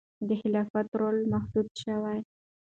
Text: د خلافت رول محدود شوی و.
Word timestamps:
د 0.27 0.29
خلافت 0.41 0.87
رول 0.99 1.17
محدود 1.33 1.67
شوی 1.81 2.17
و. 2.23 2.25